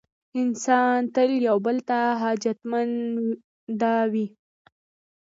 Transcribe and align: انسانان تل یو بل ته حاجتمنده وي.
انسانان 0.41 1.01
تل 1.15 1.31
یو 1.47 1.57
بل 1.65 1.77
ته 1.89 1.99
حاجتمنده 2.21 3.93
وي. 4.11 4.27